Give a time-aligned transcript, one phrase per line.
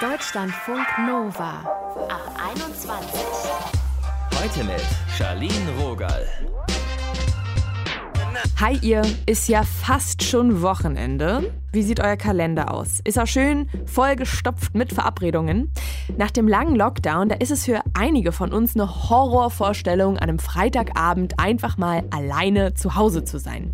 [0.00, 1.64] Deutschlandfunk Nova
[2.08, 3.20] ab 21.
[4.40, 4.82] Heute mit
[5.16, 6.28] Charlene Rogal.
[8.60, 11.52] Hi ihr, ist ja fast schon Wochenende.
[11.72, 13.00] Wie sieht euer Kalender aus?
[13.04, 15.72] Ist er schön vollgestopft mit Verabredungen?
[16.16, 20.38] Nach dem langen Lockdown, da ist es für einige von uns eine Horrorvorstellung, an einem
[20.38, 23.72] Freitagabend einfach mal alleine zu Hause zu sein.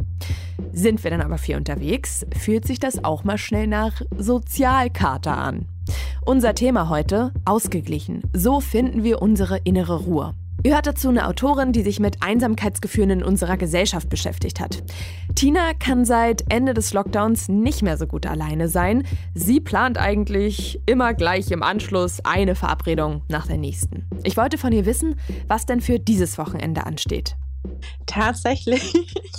[0.72, 5.66] Sind wir dann aber viel unterwegs, fühlt sich das auch mal schnell nach Sozialkater an.
[6.24, 8.22] Unser Thema heute, ausgeglichen.
[8.32, 10.34] So finden wir unsere innere Ruhe.
[10.64, 14.84] Ihr hört dazu eine Autorin, die sich mit Einsamkeitsgefühlen in unserer Gesellschaft beschäftigt hat.
[15.34, 19.04] Tina kann seit Ende des Lockdowns nicht mehr so gut alleine sein.
[19.34, 24.06] Sie plant eigentlich immer gleich im Anschluss eine Verabredung nach der nächsten.
[24.22, 25.16] Ich wollte von ihr wissen,
[25.48, 27.34] was denn für dieses Wochenende ansteht.
[28.06, 28.92] Tatsächlich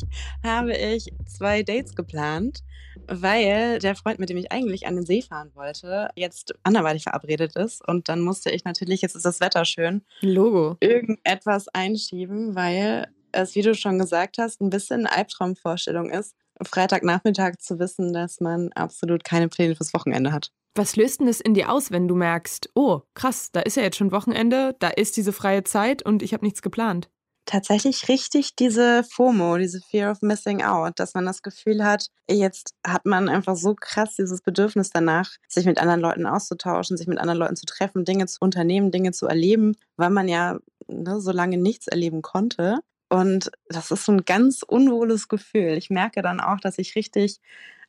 [0.44, 2.64] habe ich zwei Dates geplant,
[3.08, 7.56] weil der Freund, mit dem ich eigentlich an den See fahren wollte, jetzt anderweitig verabredet
[7.56, 7.88] ist.
[7.88, 10.78] Und dann musste ich natürlich, jetzt ist das Wetter schön, Logo.
[10.80, 17.58] irgendetwas einschieben, weil es, wie du schon gesagt hast, ein bisschen eine Albtraumvorstellung ist, Freitagnachmittag
[17.60, 20.52] zu wissen, dass man absolut keine Pläne fürs Wochenende hat.
[20.76, 23.84] Was löst denn es in dir aus, wenn du merkst, oh, krass, da ist ja
[23.84, 27.10] jetzt schon Wochenende, da ist diese freie Zeit und ich habe nichts geplant?
[27.46, 32.74] Tatsächlich richtig diese FOMO, diese Fear of Missing Out, dass man das Gefühl hat, jetzt
[32.86, 37.20] hat man einfach so krass dieses Bedürfnis danach, sich mit anderen Leuten auszutauschen, sich mit
[37.20, 41.32] anderen Leuten zu treffen, Dinge zu unternehmen, Dinge zu erleben, weil man ja ne, so
[41.32, 42.80] lange nichts erleben konnte.
[43.10, 45.78] Und das ist so ein ganz unwohles Gefühl.
[45.78, 47.40] Ich merke dann auch, dass ich richtig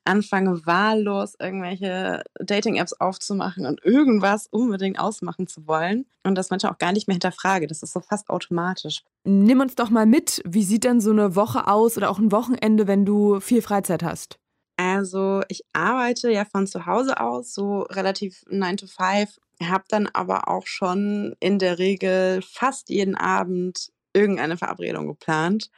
[0.05, 6.79] anfange wahllos irgendwelche Dating-Apps aufzumachen und irgendwas unbedingt ausmachen zu wollen und das manchmal auch
[6.79, 7.67] gar nicht mehr hinterfrage.
[7.67, 9.03] Das ist so fast automatisch.
[9.25, 10.43] Nimm uns doch mal mit.
[10.47, 14.03] Wie sieht denn so eine Woche aus oder auch ein Wochenende, wenn du viel Freizeit
[14.03, 14.39] hast?
[14.77, 20.09] Also ich arbeite ja von zu Hause aus, so relativ 9 to 5, habe dann
[20.13, 25.71] aber auch schon in der Regel fast jeden Abend irgendeine Verabredung geplant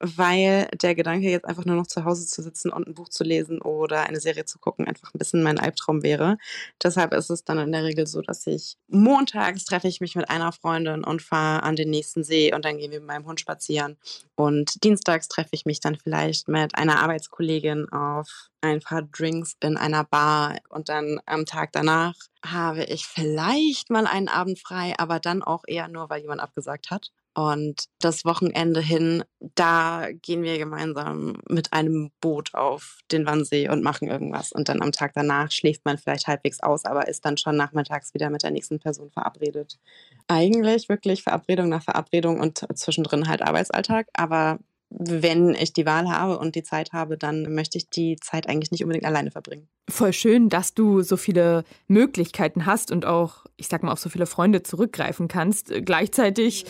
[0.00, 3.24] weil der Gedanke, jetzt einfach nur noch zu Hause zu sitzen und ein Buch zu
[3.24, 6.38] lesen oder eine Serie zu gucken, einfach ein bisschen mein Albtraum wäre.
[6.82, 10.30] Deshalb ist es dann in der Regel so, dass ich montags treffe ich mich mit
[10.30, 13.40] einer Freundin und fahre an den nächsten See und dann gehen wir mit meinem Hund
[13.40, 13.96] spazieren.
[14.36, 19.76] Und dienstags treffe ich mich dann vielleicht mit einer Arbeitskollegin auf ein paar Drinks in
[19.76, 25.20] einer Bar und dann am Tag danach habe ich vielleicht mal einen Abend frei, aber
[25.20, 27.10] dann auch eher nur, weil jemand abgesagt hat.
[27.38, 29.22] Und das Wochenende hin,
[29.54, 34.50] da gehen wir gemeinsam mit einem Boot auf den Wannsee und machen irgendwas.
[34.50, 38.12] Und dann am Tag danach schläft man vielleicht halbwegs aus, aber ist dann schon nachmittags
[38.12, 39.78] wieder mit der nächsten Person verabredet.
[40.26, 44.08] Eigentlich wirklich Verabredung nach Verabredung und zwischendrin halt Arbeitsalltag.
[44.14, 44.58] Aber
[44.90, 48.70] wenn ich die Wahl habe und die Zeit habe, dann möchte ich die Zeit eigentlich
[48.70, 49.68] nicht unbedingt alleine verbringen.
[49.88, 54.08] Voll schön, dass du so viele Möglichkeiten hast und auch, ich sag mal, auf so
[54.08, 55.72] viele Freunde zurückgreifen kannst.
[55.84, 56.64] Gleichzeitig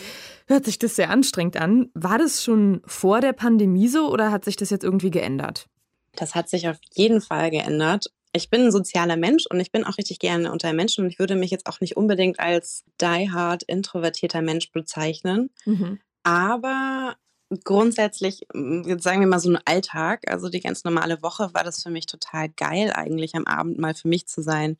[0.47, 1.89] hört sich das sehr anstrengend an.
[1.93, 5.67] War das schon vor der Pandemie so oder hat sich das jetzt irgendwie geändert?
[6.15, 8.11] Das hat sich auf jeden Fall geändert.
[8.33, 11.19] Ich bin ein sozialer Mensch und ich bin auch richtig gerne unter Menschen und ich
[11.19, 15.49] würde mich jetzt auch nicht unbedingt als die-hard introvertierter Mensch bezeichnen.
[15.65, 15.99] Mhm.
[16.23, 17.15] Aber
[17.63, 21.83] grundsätzlich, hm, sagen wir mal so ein Alltag, also die ganz normale Woche, war das
[21.83, 24.77] für mich total geil, eigentlich am Abend mal für mich zu sein.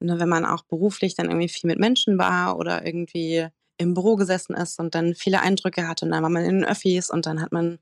[0.00, 3.48] Ne, wenn man auch beruflich dann irgendwie viel mit Menschen war oder irgendwie
[3.78, 6.64] im Büro gesessen ist und dann viele Eindrücke hatte und dann war man in den
[6.64, 7.80] Öffis und dann hat man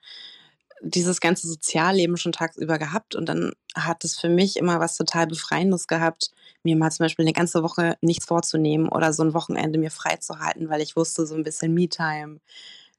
[0.83, 5.27] dieses ganze Sozialleben schon tagsüber gehabt und dann hat es für mich immer was total
[5.27, 6.31] Befreiendes gehabt,
[6.63, 10.69] mir mal zum Beispiel eine ganze Woche nichts vorzunehmen oder so ein Wochenende mir freizuhalten,
[10.69, 12.41] weil ich wusste, so ein bisschen Me-Time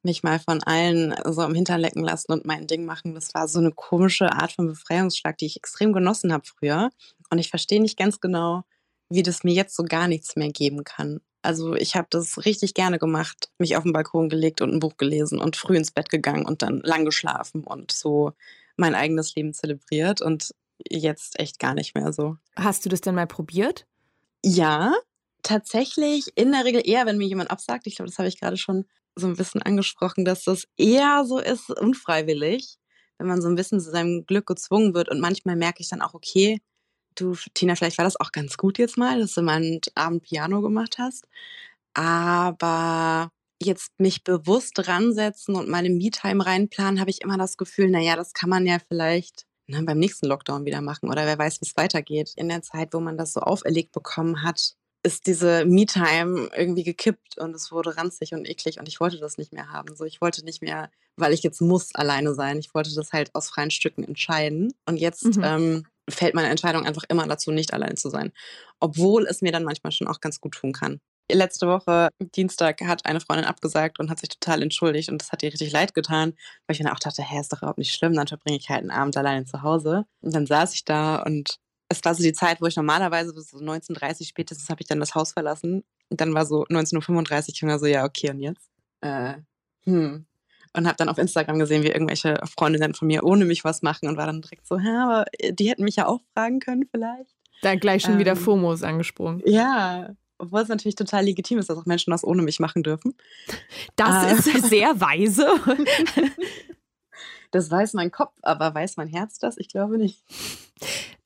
[0.03, 3.15] mich mal von allen so am Hintern lecken lassen und mein Ding machen.
[3.15, 6.89] Das war so eine komische Art von Befreiungsschlag, die ich extrem genossen habe früher.
[7.29, 8.63] Und ich verstehe nicht ganz genau,
[9.09, 11.19] wie das mir jetzt so gar nichts mehr geben kann.
[11.41, 14.97] Also ich habe das richtig gerne gemacht, mich auf den Balkon gelegt und ein Buch
[14.97, 18.33] gelesen und früh ins Bett gegangen und dann lang geschlafen und so
[18.75, 20.51] mein eigenes Leben zelebriert und
[20.89, 22.37] jetzt echt gar nicht mehr so.
[22.55, 23.85] Hast du das denn mal probiert?
[24.43, 24.93] Ja,
[25.41, 27.87] tatsächlich in der Regel eher, wenn mir jemand absagt.
[27.87, 28.85] Ich glaube, das habe ich gerade schon
[29.17, 32.77] so ein bisschen angesprochen, dass das eher so ist, unfreiwillig,
[33.17, 35.09] wenn man so ein bisschen zu seinem Glück gezwungen wird.
[35.09, 36.59] Und manchmal merke ich dann auch, okay,
[37.15, 40.23] du, Tina, vielleicht war das auch ganz gut jetzt mal, dass du mal einen Abend
[40.23, 41.27] Piano gemacht hast.
[41.93, 43.31] Aber
[43.61, 48.33] jetzt mich bewusst ransetzen und meine Me-Time reinplanen, habe ich immer das Gefühl, naja, das
[48.33, 51.75] kann man ja vielleicht ne, beim nächsten Lockdown wieder machen oder wer weiß, wie es
[51.75, 52.33] weitergeht.
[52.35, 54.75] In der Zeit, wo man das so auferlegt bekommen hat,
[55.07, 59.37] ist diese Me-Time irgendwie gekippt und es wurde ranzig und eklig und ich wollte das
[59.37, 59.95] nicht mehr haben.
[59.95, 62.59] So, ich wollte nicht mehr, weil ich jetzt muss alleine sein.
[62.59, 64.73] Ich wollte das halt aus freien Stücken entscheiden.
[64.85, 65.43] Und jetzt mhm.
[65.45, 68.33] ähm, fällt meine Entscheidung einfach immer dazu, nicht allein zu sein.
[68.81, 70.99] Obwohl es mir dann manchmal schon auch ganz gut tun kann.
[71.31, 75.41] Letzte Woche, Dienstag, hat eine Freundin abgesagt und hat sich total entschuldigt und das hat
[75.41, 76.33] ihr richtig leid getan,
[76.65, 78.81] weil ich dann auch dachte, hä, ist doch überhaupt nicht schlimm, dann verbringe ich halt
[78.81, 80.05] einen Abend alleine zu Hause.
[80.21, 81.59] Und dann saß ich da und
[81.89, 84.99] es war so die Zeit, wo ich normalerweise bis so 19.30 spätestens habe ich dann
[84.99, 85.83] das Haus verlassen.
[86.09, 88.69] Und dann war so 19.35 Uhr und war so, ja, okay, und jetzt?
[89.01, 89.35] Äh,
[89.83, 90.25] hm.
[90.73, 94.07] Und habe dann auf Instagram gesehen, wie irgendwelche Freundinnen von mir ohne mich was machen
[94.07, 97.35] und war dann direkt so, hä, aber die hätten mich ja auch fragen können vielleicht.
[97.61, 99.41] Da gleich schon ähm, wieder FOMOs angesprungen.
[99.45, 103.15] Ja, obwohl es natürlich total legitim ist, dass auch Menschen das ohne mich machen dürfen.
[103.95, 104.57] Das äh.
[104.57, 105.47] ist sehr weise.
[107.51, 109.57] das weiß mein Kopf, aber weiß mein Herz das?
[109.57, 110.23] Ich glaube nicht.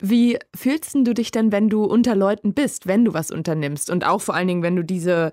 [0.01, 4.03] Wie fühlst du dich denn, wenn du unter Leuten bist, wenn du was unternimmst und
[4.03, 5.31] auch vor allen Dingen, wenn du diese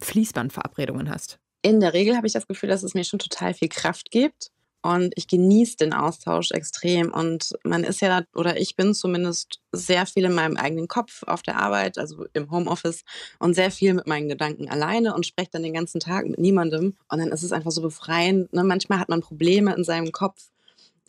[0.00, 1.38] Fließbandverabredungen hast?
[1.62, 4.50] In der Regel habe ich das Gefühl, dass es mir schon total viel Kraft gibt
[4.82, 7.12] und ich genieße den Austausch extrem.
[7.12, 11.42] Und man ist ja, oder ich bin zumindest sehr viel in meinem eigenen Kopf auf
[11.42, 13.04] der Arbeit, also im Homeoffice
[13.38, 16.96] und sehr viel mit meinen Gedanken alleine und spreche dann den ganzen Tag mit niemandem.
[17.10, 18.52] Und dann ist es einfach so befreiend.
[18.52, 18.64] Ne?
[18.64, 20.50] Manchmal hat man Probleme in seinem Kopf,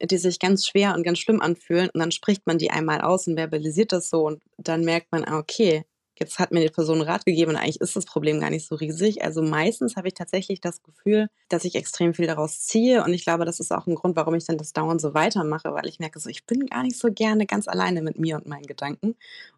[0.04, 1.90] die sich ganz schwer und ganz schlimm anfühlen.
[1.94, 4.26] Und dann spricht man die einmal aus und verbalisiert das so.
[4.26, 5.86] Und dann merkt man, ah, okay,
[6.22, 8.76] jetzt hat mir die Person Rat gegeben und eigentlich ist das Problem gar nicht so
[8.76, 9.24] riesig.
[9.24, 13.24] Also meistens habe ich tatsächlich das Gefühl, dass ich extrem viel daraus ziehe und ich
[13.24, 16.00] glaube, das ist auch ein Grund, warum ich dann das dauernd so weitermache, weil ich
[16.00, 19.16] merke, so ich bin gar nicht so gerne ganz alleine mit mir und meinen Gedanken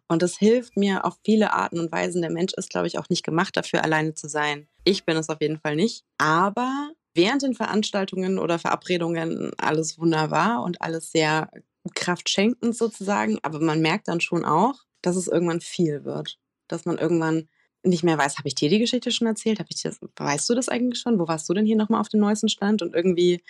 [0.08, 2.22] und das hilft mir auf viele Arten und Weisen.
[2.22, 4.66] Der Mensch ist, glaube ich, auch nicht gemacht dafür, alleine zu sein.
[4.84, 10.62] Ich bin es auf jeden Fall nicht, aber während den Veranstaltungen oder Verabredungen alles wunderbar
[10.62, 11.50] und alles sehr
[11.94, 16.38] kraftschenkend sozusagen, aber man merkt dann schon auch, dass es irgendwann viel wird
[16.68, 17.48] dass man irgendwann
[17.82, 19.60] nicht mehr weiß, habe ich dir die Geschichte schon erzählt?
[19.60, 21.18] Hab ich das, weißt du das eigentlich schon?
[21.18, 22.80] Wo warst du denn hier nochmal auf dem neuesten Stand?
[22.80, 23.42] Und irgendwie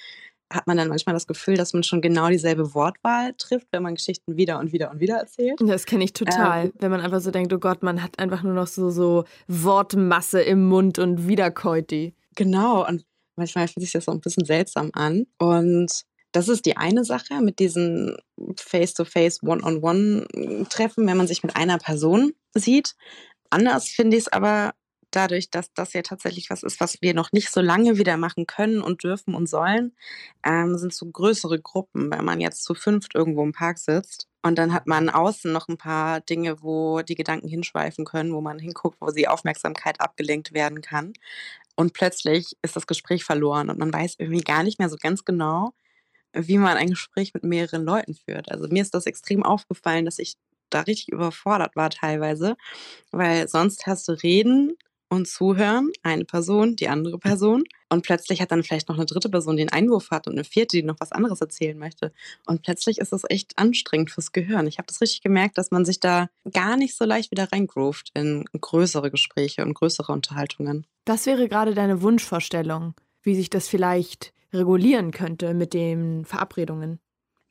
[0.53, 3.95] hat man dann manchmal das Gefühl, dass man schon genau dieselbe Wortwahl trifft, wenn man
[3.95, 5.61] Geschichten wieder und wieder und wieder erzählt.
[5.61, 6.67] Das kenne ich total.
[6.67, 9.25] Ähm, wenn man einfach so denkt, oh Gott, man hat einfach nur noch so, so
[9.47, 12.15] Wortmasse im Mund und wiederkäut die.
[12.35, 12.87] Genau.
[12.87, 15.27] Und manchmal fühlt sich das so ein bisschen seltsam an.
[15.39, 18.17] Und das ist die eine Sache mit diesen
[18.57, 22.95] Face-to-Face, One-on-One-Treffen, wenn man sich mit einer Person sieht.
[23.51, 24.75] Anders finde ich es aber
[25.15, 28.47] dadurch, dass das ja tatsächlich was ist, was wir noch nicht so lange wieder machen
[28.47, 29.93] können und dürfen und sollen,
[30.45, 34.29] ähm, sind so größere Gruppen, wenn man jetzt zu fünft irgendwo im Park sitzt.
[34.43, 38.43] Und dann hat man außen noch ein paar Dinge, wo die Gedanken hinschweifen können, wo
[38.43, 41.15] man hinguckt, wo die Aufmerksamkeit abgelenkt werden kann.
[41.77, 45.25] Und plötzlich ist das Gespräch verloren und man weiß irgendwie gar nicht mehr so ganz
[45.25, 45.73] genau,
[46.35, 48.51] wie man ein Gespräch mit mehreren Leuten führt.
[48.51, 50.35] Also mir ist das extrem aufgefallen, dass ich
[50.71, 52.57] da richtig überfordert war teilweise,
[53.13, 54.77] weil sonst hast du Reden
[55.15, 59.29] und Zuhören, eine Person, die andere Person und plötzlich hat dann vielleicht noch eine dritte
[59.29, 62.13] Person, die einen Einwurf hat und eine vierte, die noch was anderes erzählen möchte
[62.47, 64.67] und plötzlich ist das echt anstrengend fürs Gehirn.
[64.67, 68.11] Ich habe das richtig gemerkt, dass man sich da gar nicht so leicht wieder reingroovt
[68.15, 70.87] in größere Gespräche und größere Unterhaltungen.
[71.07, 77.01] Was wäre gerade deine Wunschvorstellung, wie sich das vielleicht regulieren könnte mit den Verabredungen?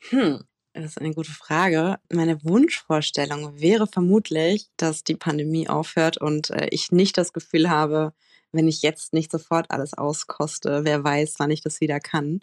[0.09, 0.43] Hm,
[0.73, 1.97] das ist eine gute Frage.
[2.11, 8.13] Meine Wunschvorstellung wäre vermutlich, dass die Pandemie aufhört und äh, ich nicht das Gefühl habe,
[8.51, 12.41] wenn ich jetzt nicht sofort alles auskoste, wer weiß, wann ich das wieder kann,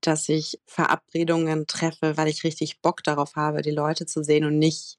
[0.00, 4.58] dass ich Verabredungen treffe, weil ich richtig Bock darauf habe, die Leute zu sehen und
[4.58, 4.98] nicht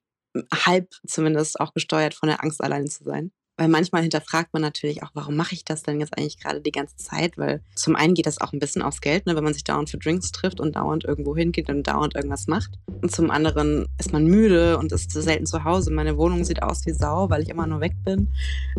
[0.54, 3.32] halb zumindest auch gesteuert von der Angst, allein zu sein.
[3.58, 6.72] Weil manchmal hinterfragt man natürlich auch, warum mache ich das denn jetzt eigentlich gerade die
[6.72, 7.38] ganze Zeit?
[7.38, 9.90] Weil zum einen geht das auch ein bisschen aufs Geld, ne, wenn man sich dauernd
[9.90, 12.78] für Drinks trifft und dauernd irgendwo hingeht und dauernd irgendwas macht.
[13.02, 15.92] Und zum anderen ist man müde und ist zu selten zu Hause.
[15.92, 18.32] Meine Wohnung sieht aus wie Sau, weil ich immer nur weg bin.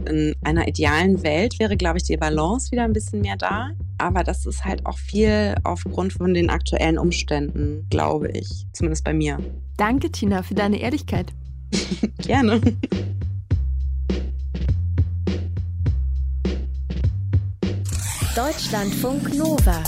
[0.07, 3.71] In einer idealen Welt wäre, glaube ich, die Balance wieder ein bisschen mehr da.
[3.99, 8.67] Aber das ist halt auch viel aufgrund von den aktuellen Umständen, glaube ich.
[8.73, 9.39] Zumindest bei mir.
[9.77, 11.33] Danke, Tina, für deine Ehrlichkeit.
[12.19, 12.61] Gerne.
[18.39, 19.83] Deutschlandfunk Nova.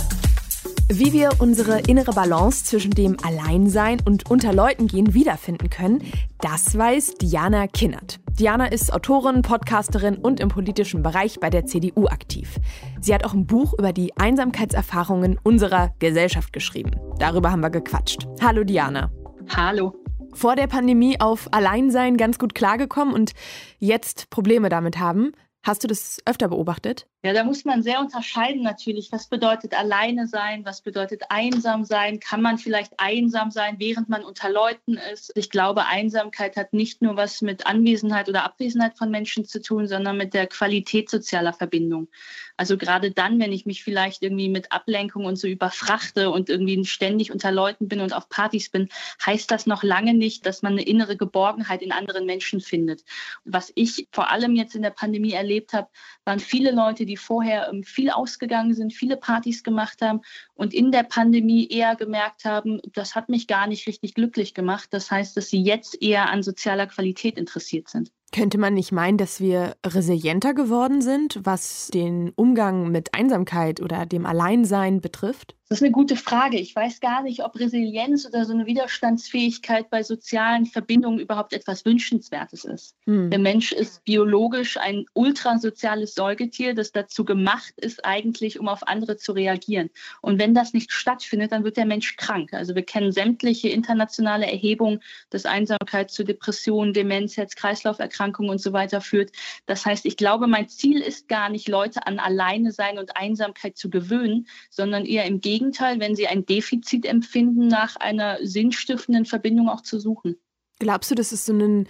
[0.89, 6.03] Wie wir unsere innere Balance zwischen dem Alleinsein und unter Leuten gehen wiederfinden können,
[6.41, 8.19] das weiß Diana Kinnert.
[8.41, 12.57] Diana ist Autorin, Podcasterin und im politischen Bereich bei der CDU aktiv.
[13.01, 16.91] Sie hat auch ein Buch über die Einsamkeitserfahrungen unserer Gesellschaft geschrieben.
[17.21, 18.27] Darüber haben wir gequatscht.
[18.43, 19.13] Hallo Diana.
[19.55, 19.95] Hallo.
[20.33, 23.31] Vor der Pandemie auf Alleinsein ganz gut klargekommen und
[23.79, 25.35] jetzt Probleme damit haben.
[25.63, 27.07] Hast du das öfter beobachtet?
[27.23, 29.13] Ja, da muss man sehr unterscheiden natürlich.
[29.13, 30.65] Was bedeutet alleine sein?
[30.65, 32.19] Was bedeutet einsam sein?
[32.19, 35.31] Kann man vielleicht einsam sein, während man unter Leuten ist?
[35.35, 39.87] Ich glaube, Einsamkeit hat nicht nur was mit Anwesenheit oder Abwesenheit von Menschen zu tun,
[39.87, 42.09] sondern mit der Qualität sozialer Verbindung.
[42.57, 46.83] Also gerade dann, wenn ich mich vielleicht irgendwie mit Ablenkung und so überfrachte und irgendwie
[46.87, 48.89] ständig unter Leuten bin und auf Partys bin,
[49.27, 53.05] heißt das noch lange nicht, dass man eine innere Geborgenheit in anderen Menschen findet.
[53.45, 55.89] Was ich vor allem jetzt in der Pandemie erlebt habe,
[56.25, 60.21] waren viele Leute, die vorher ähm, viel ausgegangen sind, viele Partys gemacht haben
[60.61, 64.89] und in der Pandemie eher gemerkt haben, das hat mich gar nicht richtig glücklich gemacht.
[64.91, 68.13] Das heißt, dass sie jetzt eher an sozialer Qualität interessiert sind.
[68.33, 74.05] Könnte man nicht meinen, dass wir resilienter geworden sind, was den Umgang mit Einsamkeit oder
[74.05, 75.57] dem Alleinsein betrifft?
[75.69, 76.59] Das ist eine gute Frage.
[76.59, 81.85] Ich weiß gar nicht, ob Resilienz oder so eine Widerstandsfähigkeit bei sozialen Verbindungen überhaupt etwas
[81.85, 82.97] Wünschenswertes ist.
[83.07, 83.31] Hm.
[83.31, 89.17] Der Mensch ist biologisch ein ultrasoziales Säugetier, das dazu gemacht ist, eigentlich, um auf andere
[89.17, 89.91] zu reagieren.
[90.23, 92.53] Und wenn das nicht stattfindet, dann wird der Mensch krank.
[92.53, 99.01] Also wir kennen sämtliche internationale Erhebungen, dass Einsamkeit zu Depressionen, Demenz, Herz-Kreislauf-Erkrankungen und so weiter
[99.01, 99.33] führt.
[99.67, 103.77] Das heißt, ich glaube, mein Ziel ist gar nicht, Leute an Alleine sein und Einsamkeit
[103.77, 109.69] zu gewöhnen, sondern eher im Gegenteil, wenn sie ein Defizit empfinden, nach einer sinnstiftenden Verbindung
[109.69, 110.37] auch zu suchen.
[110.79, 111.89] Glaubst du, das ist so ein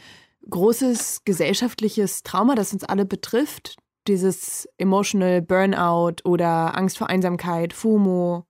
[0.49, 3.77] großes gesellschaftliches Trauma, das uns alle betrifft?
[4.09, 8.47] Dieses Emotional Burnout oder Angst vor Einsamkeit, FOMO?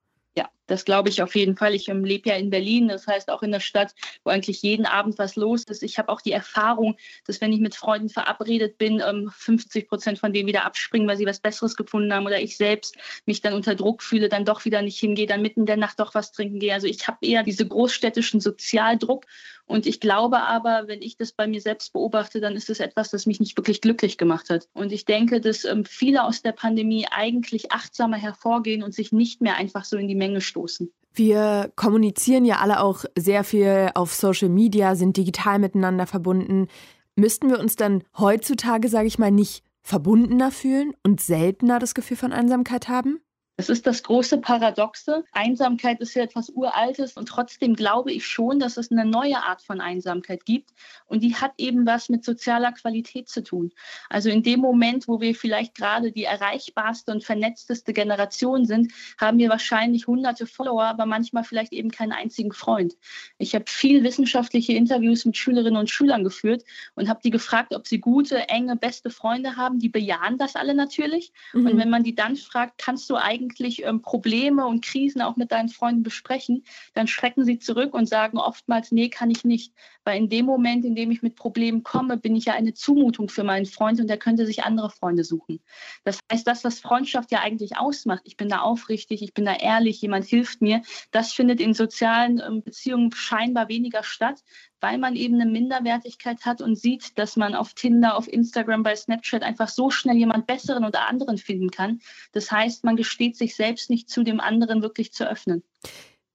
[0.71, 1.75] Das glaube ich auf jeden Fall.
[1.75, 4.85] Ich ähm, lebe ja in Berlin, das heißt auch in der Stadt, wo eigentlich jeden
[4.85, 5.83] Abend was los ist.
[5.83, 6.95] Ich habe auch die Erfahrung,
[7.27, 11.17] dass wenn ich mit Freunden verabredet bin, 50 ähm, Prozent von denen wieder abspringen, weil
[11.17, 14.63] sie was Besseres gefunden haben oder ich selbst mich dann unter Druck fühle, dann doch
[14.63, 16.73] wieder nicht hingehe, dann mitten in der Nacht doch was trinken gehe.
[16.73, 19.25] Also ich habe eher diese großstädtischen Sozialdruck
[19.71, 23.09] und ich glaube aber, wenn ich das bei mir selbst beobachte, dann ist es etwas,
[23.09, 24.67] das mich nicht wirklich glücklich gemacht hat.
[24.73, 29.41] Und ich denke, dass ähm, viele aus der Pandemie eigentlich achtsamer hervorgehen und sich nicht
[29.41, 30.91] mehr einfach so in die Menge stoßen stoßen.
[31.13, 36.67] Wir kommunizieren ja alle auch sehr viel auf Social Media, sind digital miteinander verbunden.
[37.15, 42.17] Müssten wir uns dann heutzutage, sage ich mal, nicht verbundener fühlen und seltener das Gefühl
[42.17, 43.19] von Einsamkeit haben?
[43.61, 45.23] Das ist das große Paradoxe.
[45.33, 49.61] Einsamkeit ist ja etwas Uraltes und trotzdem glaube ich schon, dass es eine neue Art
[49.61, 50.71] von Einsamkeit gibt
[51.05, 53.71] und die hat eben was mit sozialer Qualität zu tun.
[54.09, 59.37] Also in dem Moment, wo wir vielleicht gerade die erreichbarste und vernetzteste Generation sind, haben
[59.37, 62.95] wir wahrscheinlich hunderte Follower, aber manchmal vielleicht eben keinen einzigen Freund.
[63.37, 66.63] Ich habe viel wissenschaftliche Interviews mit Schülerinnen und Schülern geführt
[66.95, 69.77] und habe die gefragt, ob sie gute, enge, beste Freunde haben.
[69.77, 71.31] Die bejahen das alle natürlich.
[71.53, 71.67] Mhm.
[71.67, 75.35] Und wenn man die dann fragt, kannst du eigentlich eigentlich ähm, Probleme und Krisen auch
[75.35, 79.73] mit deinen Freunden besprechen, dann schrecken sie zurück und sagen oftmals, nee, kann ich nicht.
[80.03, 83.29] Weil in dem Moment, in dem ich mit Problemen komme, bin ich ja eine Zumutung
[83.29, 85.59] für meinen Freund und er könnte sich andere Freunde suchen.
[86.03, 89.53] Das heißt, das, was Freundschaft ja eigentlich ausmacht, ich bin da aufrichtig, ich bin da
[89.53, 90.81] ehrlich, jemand hilft mir,
[91.11, 94.43] das findet in sozialen ähm, Beziehungen scheinbar weniger statt,
[94.81, 98.95] weil man eben eine Minderwertigkeit hat und sieht, dass man auf Tinder, auf Instagram, bei
[98.95, 102.01] Snapchat einfach so schnell jemand Besseren oder anderen finden kann.
[102.33, 105.63] Das heißt, man gesteht sich selbst nicht zu, dem anderen wirklich zu öffnen.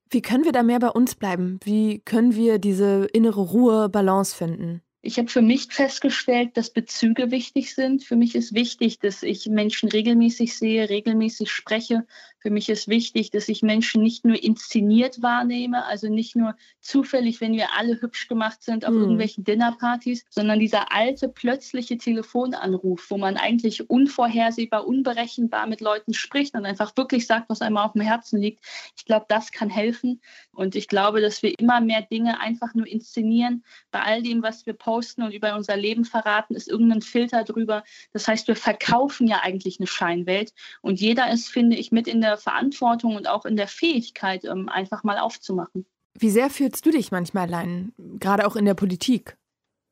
[0.08, 1.58] Wie können wir da mehr bei uns bleiben?
[1.64, 4.82] Wie können wir diese innere Ruhe, Balance finden?
[5.02, 8.02] Ich habe für mich festgestellt, dass Bezüge wichtig sind.
[8.02, 12.06] Für mich ist wichtig, dass ich Menschen regelmäßig sehe, regelmäßig spreche
[12.46, 17.40] für mich ist wichtig, dass ich Menschen nicht nur inszeniert wahrnehme, also nicht nur zufällig,
[17.40, 19.00] wenn wir alle hübsch gemacht sind auf mhm.
[19.00, 26.54] irgendwelchen Dinnerpartys, sondern dieser alte plötzliche Telefonanruf, wo man eigentlich unvorhersehbar, unberechenbar mit Leuten spricht
[26.54, 28.64] und einfach wirklich sagt, was einem auf dem Herzen liegt.
[28.96, 30.20] Ich glaube, das kann helfen.
[30.52, 33.64] Und ich glaube, dass wir immer mehr Dinge einfach nur inszenieren.
[33.90, 37.82] Bei all dem, was wir posten und über unser Leben verraten, ist irgendein Filter drüber.
[38.12, 40.52] Das heißt, wir verkaufen ja eigentlich eine Scheinwelt.
[40.80, 44.68] Und jeder ist, finde ich, mit in der Verantwortung und auch in der Fähigkeit, ähm,
[44.68, 45.86] einfach mal aufzumachen.
[46.18, 49.36] Wie sehr fühlst du dich manchmal allein, gerade auch in der Politik?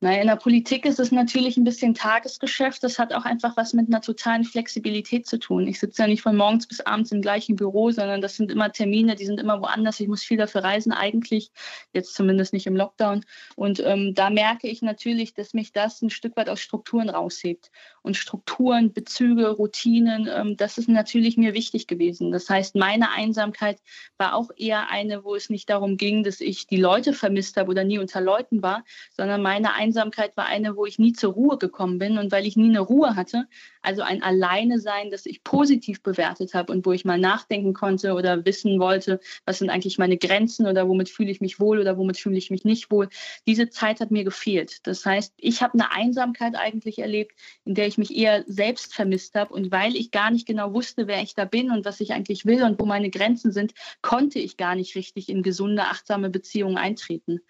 [0.05, 2.83] Naja, in der Politik ist es natürlich ein bisschen Tagesgeschäft.
[2.83, 5.67] Das hat auch einfach was mit einer totalen Flexibilität zu tun.
[5.67, 8.71] Ich sitze ja nicht von morgens bis abends im gleichen Büro, sondern das sind immer
[8.71, 9.99] Termine, die sind immer woanders.
[10.01, 11.53] Ich muss viel dafür reisen eigentlich,
[11.95, 13.25] jetzt zumindest nicht im Lockdown.
[13.57, 17.71] Und ähm, da merke ich natürlich, dass mich das ein Stück weit aus Strukturen raushebt.
[18.03, 22.31] Und Strukturen, Bezüge, Routinen, ähm, das ist natürlich mir wichtig gewesen.
[22.31, 23.81] Das heißt, meine Einsamkeit
[24.19, 27.71] war auch eher eine, wo es nicht darum ging, dass ich die Leute vermisst habe
[27.71, 28.85] oder nie unter Leuten war,
[29.17, 32.47] sondern meine Einsamkeit Einsamkeit war eine, wo ich nie zur Ruhe gekommen bin und weil
[32.47, 33.47] ich nie eine Ruhe hatte,
[33.81, 38.15] also ein Alleine sein, das ich positiv bewertet habe und wo ich mal nachdenken konnte
[38.15, 41.97] oder wissen wollte, was sind eigentlich meine Grenzen oder womit fühle ich mich wohl oder
[41.97, 43.09] womit fühle ich mich nicht wohl.
[43.47, 44.85] Diese Zeit hat mir gefehlt.
[44.87, 49.37] Das heißt, ich habe eine Einsamkeit eigentlich erlebt, in der ich mich eher selbst vermisst
[49.37, 52.13] habe und weil ich gar nicht genau wusste, wer ich da bin und was ich
[52.13, 56.31] eigentlich will und wo meine Grenzen sind, konnte ich gar nicht richtig in gesunde, achtsame
[56.31, 57.41] Beziehungen eintreten.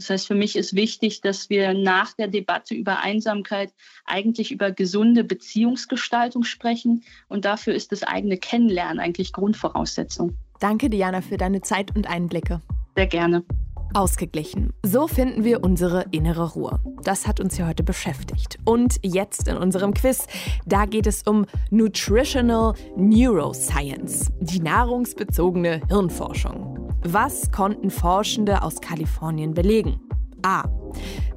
[0.00, 3.70] Das heißt, für mich ist wichtig, dass wir nach der Debatte über Einsamkeit
[4.06, 7.04] eigentlich über gesunde Beziehungsgestaltung sprechen.
[7.28, 10.38] Und dafür ist das eigene Kennenlernen eigentlich Grundvoraussetzung.
[10.58, 12.62] Danke, Diana, für deine Zeit und Einblicke.
[12.96, 13.44] Sehr gerne.
[13.92, 14.72] Ausgeglichen.
[14.82, 16.80] So finden wir unsere innere Ruhe.
[17.02, 18.56] Das hat uns ja heute beschäftigt.
[18.64, 20.26] Und jetzt in unserem Quiz,
[20.64, 26.79] da geht es um Nutritional Neuroscience, die nahrungsbezogene Hirnforschung.
[27.02, 30.00] Was konnten Forschende aus Kalifornien belegen?
[30.44, 30.64] A.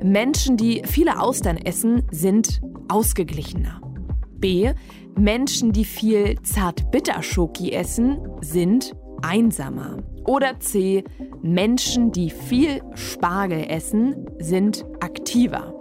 [0.01, 3.81] Menschen, die viele Austern essen, sind ausgeglichener.
[4.39, 4.73] B.
[5.15, 9.97] Menschen, die viel Zartbitterschoki essen, sind einsamer.
[10.25, 11.03] Oder C.
[11.41, 15.73] Menschen, die viel Spargel essen, sind aktiver.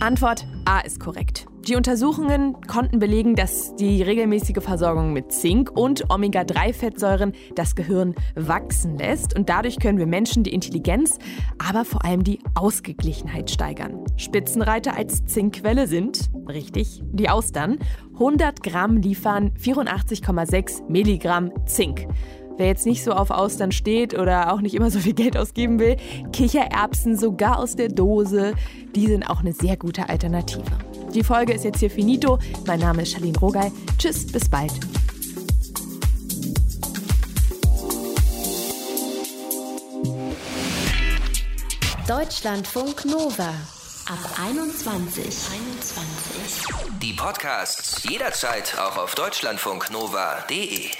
[0.00, 1.45] Antwort A ist korrekt.
[1.68, 8.96] Die Untersuchungen konnten belegen, dass die regelmäßige Versorgung mit Zink und Omega-3-Fettsäuren das Gehirn wachsen
[8.98, 11.18] lässt und dadurch können wir Menschen die Intelligenz,
[11.58, 14.04] aber vor allem die Ausgeglichenheit steigern.
[14.16, 17.78] Spitzenreiter als Zinkquelle sind, richtig, die Austern.
[18.12, 22.06] 100 Gramm liefern 84,6 Milligramm Zink.
[22.58, 25.80] Wer jetzt nicht so auf Austern steht oder auch nicht immer so viel Geld ausgeben
[25.80, 25.96] will,
[26.32, 28.54] Kichererbsen sogar aus der Dose,
[28.94, 30.62] die sind auch eine sehr gute Alternative.
[31.16, 32.38] Die Folge ist jetzt hier finito.
[32.66, 33.72] Mein Name ist Charlene Rogal.
[33.96, 34.70] Tschüss, bis bald.
[42.06, 45.24] Deutschlandfunk Nova ab 21.
[45.24, 47.00] 21.
[47.00, 50.90] Die Podcasts jederzeit auch auf deutschlandfunknova.de.